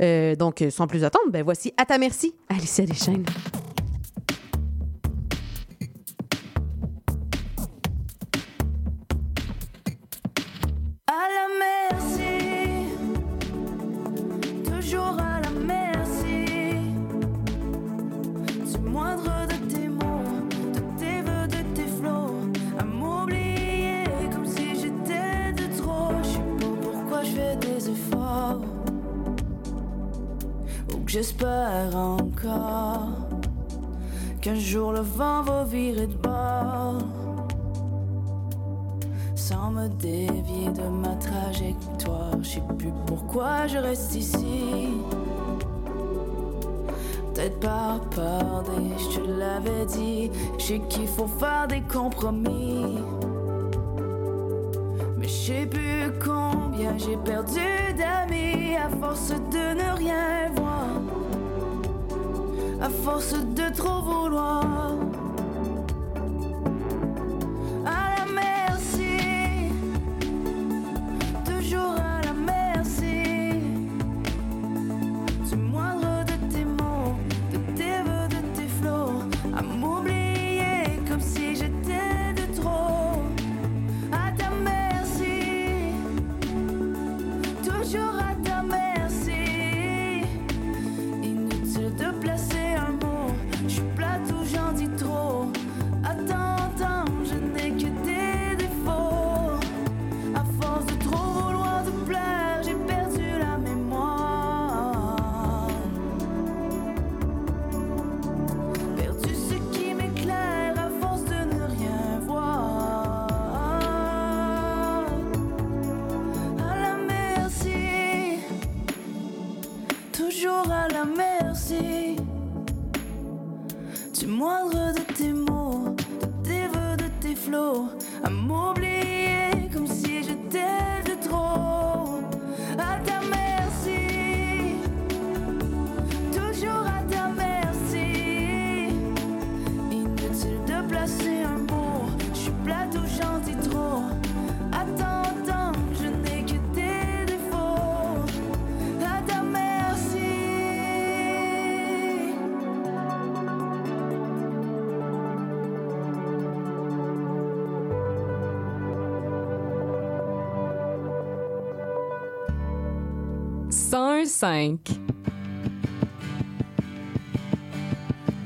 [0.00, 3.24] Euh, donc, sans plus attendre, ben voici à ta merci, Alicia Deschaines.
[11.06, 11.46] À la
[11.98, 12.32] merci,
[14.64, 15.29] toujours à
[31.10, 33.08] j'espère encore
[34.40, 36.98] qu'un jour le vent va virer de bord
[39.34, 42.36] sans me dévier de ma trajectoire.
[42.42, 44.86] Je sais plus pourquoi je reste ici.
[47.34, 48.62] Peut-être par peur
[48.96, 50.30] je te l'avais dit.
[50.58, 52.98] Je sais qu'il faut faire des compromis.
[55.20, 57.60] Mais je sais plus combien j'ai perdu
[57.94, 60.86] d'amis à force de ne rien voir.
[62.80, 64.96] À force de trop vouloir.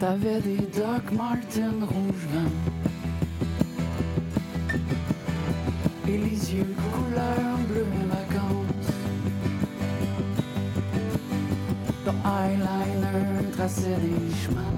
[0.01, 2.29] T'avais des Doc Martin rouge
[6.09, 8.93] Et les yeux couleur bleu vacances
[12.05, 14.74] Ton eyeliner traçait des chemins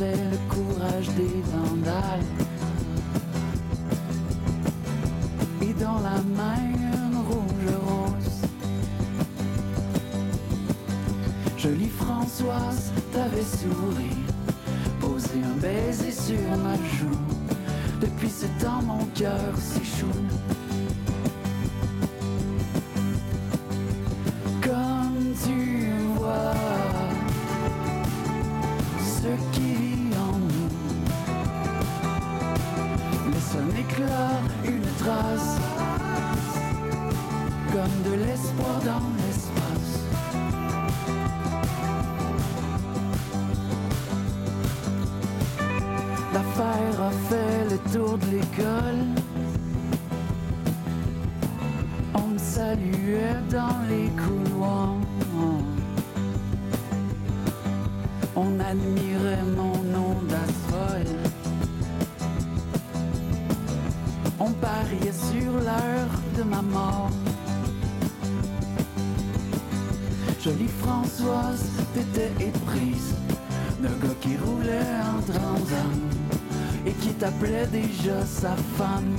[0.00, 2.39] Le courage des vandales
[70.68, 73.14] Françoise, t'étais éprise
[73.80, 75.92] d'un gars qui roulait en transam
[76.86, 79.14] et qui t'appelait déjà sa femme.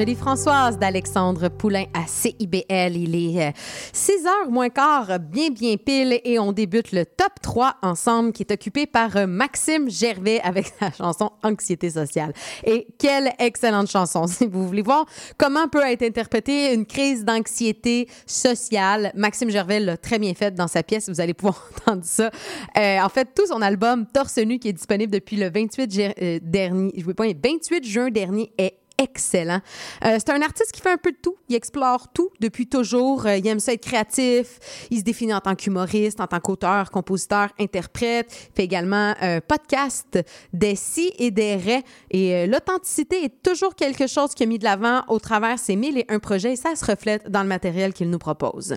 [0.00, 2.96] Jolie Françoise d'Alexandre Poulain à CIBL.
[2.96, 3.52] Il est euh,
[3.92, 8.42] 6 heures moins quart, bien, bien pile, et on débute le top 3 ensemble qui
[8.44, 12.32] est occupé par euh, Maxime Gervais avec sa chanson Anxiété sociale.
[12.64, 14.26] Et quelle excellente chanson!
[14.26, 15.04] Si vous voulez voir
[15.36, 20.68] comment peut être interprétée une crise d'anxiété sociale, Maxime Gervais l'a très bien fait dans
[20.68, 21.10] sa pièce.
[21.10, 22.30] Vous allez pouvoir entendre ça.
[22.78, 26.14] Euh, en fait, tout son album Torse nu qui est disponible depuis le 28, ger-
[26.22, 29.60] euh, dernier, je pas, 28 juin dernier est excellent.
[30.04, 31.36] Euh, c'est un artiste qui fait un peu de tout.
[31.48, 33.26] Il explore tout depuis toujours.
[33.26, 34.58] Euh, il aime ça être créatif.
[34.90, 38.26] Il se définit en tant qu'humoriste, en tant qu'auteur, compositeur, interprète.
[38.30, 40.18] Il fait également un podcast
[40.52, 41.82] des si et des ré.
[42.10, 45.76] Et euh, l'authenticité est toujours quelque chose qu'il a mis de l'avant au travers ses
[45.76, 48.76] mille et un projets et ça se reflète dans le matériel qu'il nous propose.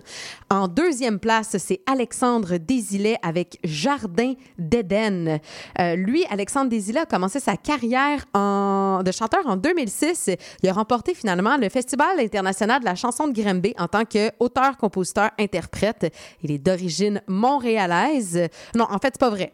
[0.49, 5.39] En deuxième place, c'est Alexandre Désilet avec Jardin d'Éden.
[5.79, 10.12] Euh, lui, Alexandre Désilet a commencé sa carrière en- de chanteur en 2006.
[10.61, 14.77] Il a remporté finalement le Festival international de la chanson de Grimby en tant qu'auteur,
[14.77, 16.13] compositeur, interprète.
[16.41, 18.47] Il est d'origine montréalaise.
[18.75, 19.53] Non, en fait, c'est pas vrai.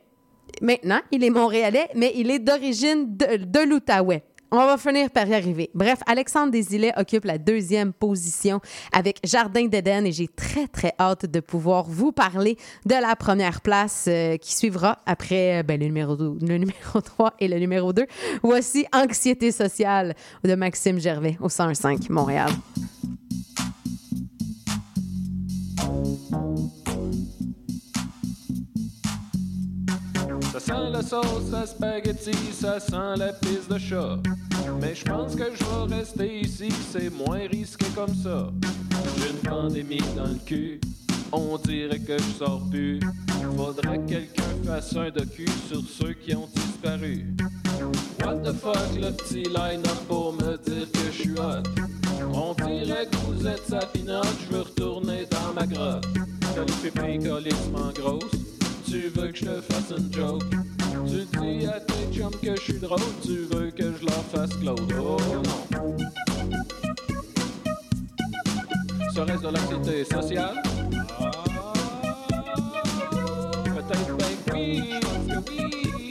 [0.61, 4.23] Maintenant, il est montréalais, mais il est d'origine de, de l'Outaouais.
[4.51, 5.69] On va finir par y arriver.
[5.76, 8.59] Bref, Alexandre Desilets occupe la deuxième position
[8.91, 13.61] avec Jardin d'Éden et j'ai très, très hâte de pouvoir vous parler de la première
[13.61, 17.59] place euh, qui suivra après euh, ben, le, numéro 12 le numéro 3 et le
[17.59, 18.07] numéro 2.
[18.41, 22.49] Voici Anxiété sociale de Maxime Gervais au 101.5 Montréal.
[30.51, 34.17] Ça sent la sauce à spaghetti, ça sent la pisse de chat.
[34.81, 38.49] Mais je pense que je vais rester ici, c'est moins risqué comme ça.
[39.17, 40.81] J'ai une pandémie dans le cul,
[41.31, 42.99] on dirait que je sors plus.
[43.55, 47.26] Faudrait que quelqu'un fasse un docu sur ceux qui ont disparu.
[48.23, 51.63] What the fuck, le petit line-up pour me dire que je suis hot.
[52.34, 56.05] On dirait que vous êtes sa pinotte, je veux retourner dans ma grotte.
[56.55, 58.31] T'as les pépés colissement grosses,
[58.89, 60.43] tu veux que je te fasse une joke?
[61.05, 64.49] Tu dis à tes chums que je suis drôle, tu veux que je leur fasse
[64.57, 64.81] Claude.
[64.99, 65.97] Oh non.
[69.13, 70.61] Serait-ce de l'anxiété sociale?
[71.19, 71.31] Ah,
[73.63, 76.09] Peut-être ben oui, parce que oui.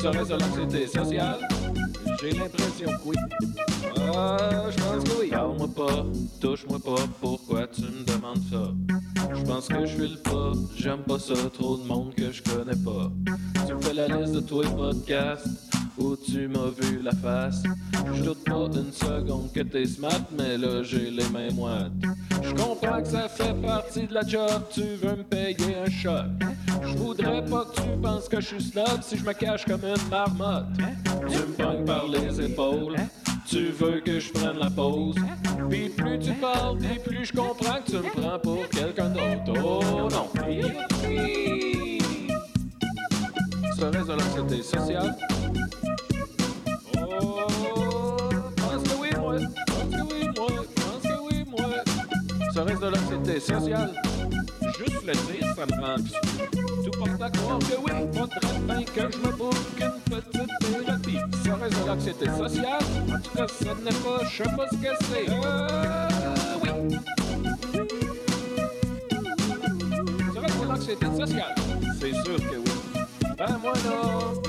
[0.00, 1.48] Serait-ce de l'anxiété sociale?
[2.20, 3.16] J'ai l'impression que oui.
[3.96, 5.28] Ah, je pense que oui.
[5.30, 6.06] Parle-moi pas,
[6.40, 8.72] touche-moi pas, pourquoi tu me demandes ça?
[9.34, 12.42] Je pense que je suis le pas, j'aime pas ça, trop de monde que je
[12.42, 13.12] connais pas.
[13.66, 15.46] Tu me fais la liste de tous les podcasts
[15.98, 17.62] où tu m'as vu la face?
[18.14, 21.92] Je doute pas une seconde que t'es smart, mais là j'ai les mains moites.
[22.42, 26.26] Je comprends que ça fait partie de la job, tu veux me payer un choc.
[26.82, 29.82] Je voudrais pas que tu penses que je suis snob si je me cache comme
[29.84, 30.66] une marmotte.
[31.28, 32.96] Tu me pognes par les épaules.
[33.46, 35.16] Tu veux que je prenne la pause.
[35.70, 39.60] Puis plus tu parles, puis plus je comprends que tu me prends pour quelqu'un d'autre.
[39.64, 40.28] Oh non.
[43.78, 45.16] Serait-ce de l'anxiété sociale?
[52.54, 53.92] Serait-ce de l'anxiété sociale?
[54.78, 55.96] Juste le dire, ça me rend.
[56.84, 61.18] Tout porte à croire que oui, faudrait bien que je me boucle une petite thérapie.
[61.44, 62.84] Serait-ce de l'anxiété sociale?
[63.08, 65.28] En tout cas, ça n'est pas, je sais pas ce que c'est.
[65.30, 66.08] Euh,
[66.62, 66.70] oui.
[70.34, 71.54] Serait-ce de l'anxiété sociale?
[72.00, 72.74] C'est sûr que oui.
[73.36, 73.78] Ben moi là,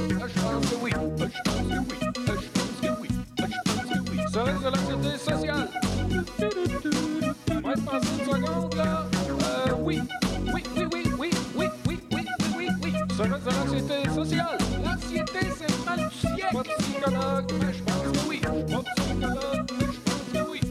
[0.09, 0.91] je pense que oui.
[0.91, 0.95] Je
[1.43, 1.97] pense que oui.
[2.27, 3.09] Je pense que oui.
[3.38, 4.17] Je pense que oui.
[4.31, 5.67] Serait-ce de l'anxiété sociale?
[7.70, 9.06] Moi, je pense une seconde là.
[9.44, 10.02] Euh, oui.
[10.52, 12.26] Oui, oui, oui, oui, oui, oui, oui,
[12.58, 12.94] oui, oui.
[13.16, 14.58] Serait-ce de l'anxiété sociale?
[14.84, 16.64] L'anxiété, c'est mal du siècle.
[18.28, 18.41] Oui.
[18.52, 18.76] Oui.
[20.52, 20.62] Oui.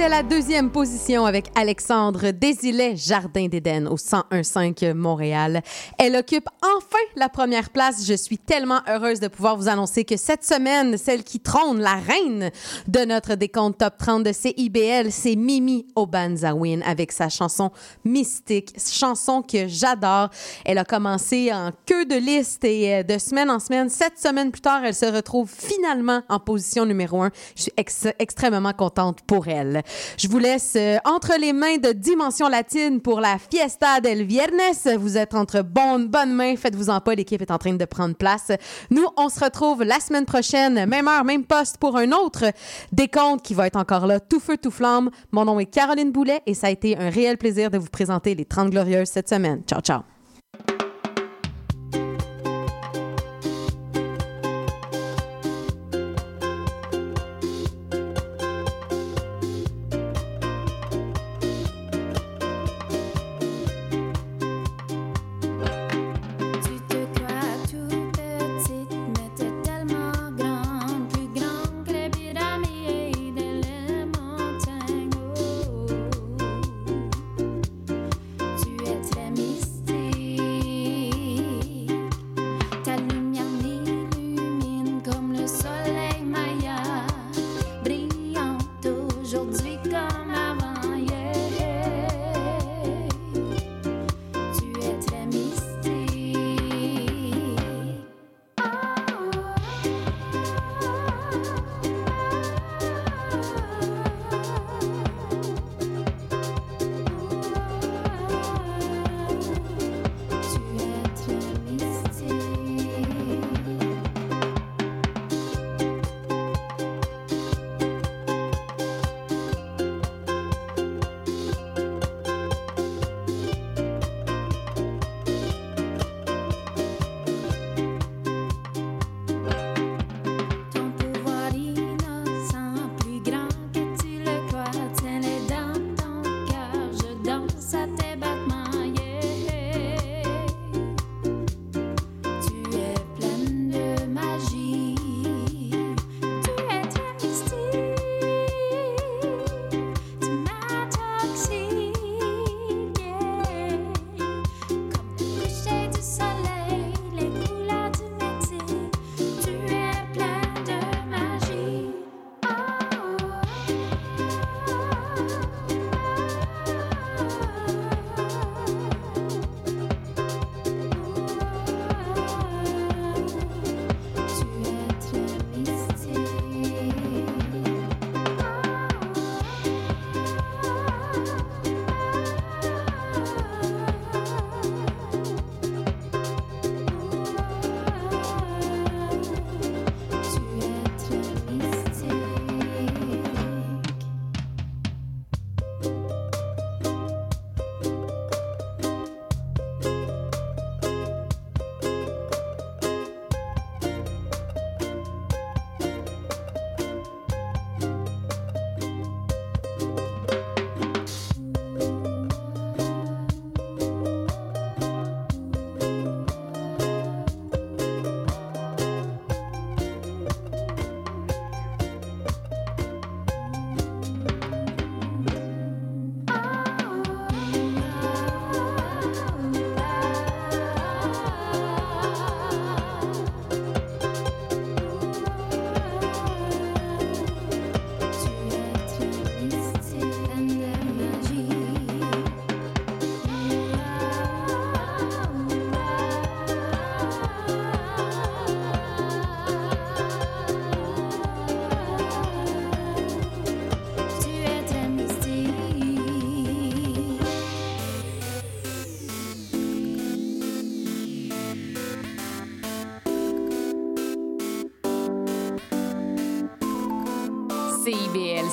[0.00, 5.60] C'était la deuxième position avec Alexandre Désilet, Jardin d'Éden au 101.5 Montréal.
[5.98, 6.48] Elle occupe
[7.20, 8.04] la première place.
[8.06, 11.96] Je suis tellement heureuse de pouvoir vous annoncer que cette semaine, celle qui trône, la
[11.96, 12.50] reine
[12.88, 17.70] de notre décompte top 30 de CIBL, c'est Mimi Obanzawin avec sa chanson
[18.04, 20.30] Mystique, chanson que j'adore.
[20.64, 24.50] Elle a commencé en queue de liste et euh, de semaine en semaine, sept semaines
[24.50, 27.30] plus tard, elle se retrouve finalement en position numéro un.
[27.54, 29.82] Je suis ex- extrêmement contente pour elle.
[30.16, 34.58] Je vous laisse euh, entre les mains de Dimension Latine pour la Fiesta del Viernes.
[34.98, 36.56] Vous êtes entre bonnes, bonnes mains.
[36.56, 38.52] Faites-vous-en pas, l'équipe est en train de prendre place.
[38.90, 42.44] Nous, on se retrouve la semaine prochaine, même heure, même poste, pour un autre
[42.92, 45.10] décompte qui va être encore là, tout feu, tout flamme.
[45.32, 48.34] Mon nom est Caroline Boulet et ça a été un réel plaisir de vous présenter
[48.34, 49.62] les 30 Glorieuses cette semaine.
[49.66, 50.19] Ciao, ciao.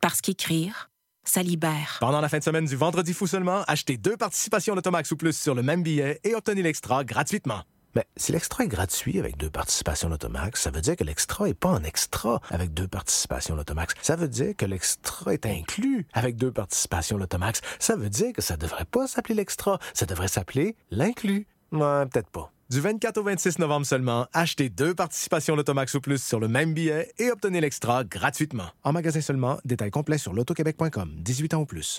[0.00, 0.90] Parce qu'écrire,
[1.24, 1.98] ça libère.
[2.00, 5.36] Pendant la fin de semaine du Vendredi fou seulement, achetez deux participations Lotomax ou plus
[5.36, 7.62] sur le même billet et obtenez l'extra gratuitement.
[7.94, 11.54] Mais si l'extra est gratuit avec deux participations Lotomax, ça veut dire que l'extra est
[11.54, 13.94] pas en extra avec deux participations Lotomax.
[14.00, 17.60] Ça veut dire que l'extra est inclus avec deux participations Lotomax.
[17.78, 21.46] Ça veut dire que ça devrait pas s'appeler l'extra, ça devrait s'appeler l'inclus.
[21.72, 22.50] Ouais, peut-être pas.
[22.70, 26.72] Du 24 au 26 novembre seulement, achetez deux participations Lotomax ou plus sur le même
[26.72, 28.68] billet et obtenez l'extra gratuitement.
[28.84, 31.14] En magasin seulement, détails complets sur lotoquebec.com.
[31.16, 31.98] 18 ans ou plus.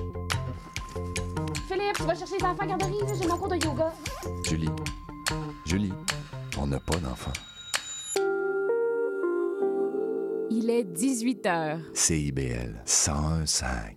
[1.71, 3.93] Philippe, tu vas chercher les enfants à garderie, j'ai mon cours de yoga.
[4.43, 4.69] Julie,
[5.65, 5.93] Julie,
[6.57, 7.31] on n'a pas d'enfant.
[10.49, 11.79] Il est 18 heures.
[11.93, 13.95] CIBL 101.5.